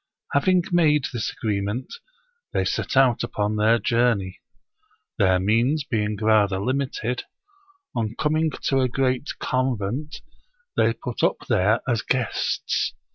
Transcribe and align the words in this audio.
Having 0.33 0.63
made 0.71 1.05
this 1.13 1.31
agreement, 1.31 1.93
they 2.53 2.65
set 2.65 2.97
out 2.97 3.23
upon 3.23 3.55
their 3.57 3.77
journey. 3.77 4.41
Their 5.19 5.39
means 5.39 5.83
being 5.83 6.17
rather 6.19 6.57
limited, 6.57 7.25
on 7.93 8.15
coming 8.17 8.49
to 8.63 8.79
a 8.79 8.89
great 8.89 9.37
convent, 9.37 10.21
they 10.75 10.93
put 10.93 11.21
up 11.21 11.45
there 11.47 11.81
as 11.87 12.01
guests. 12.01 12.95